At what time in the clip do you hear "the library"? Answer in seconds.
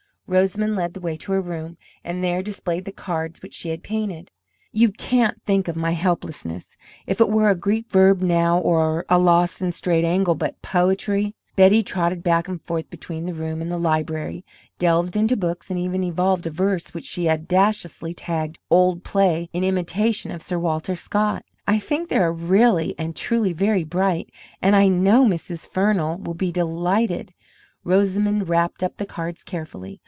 13.69-14.45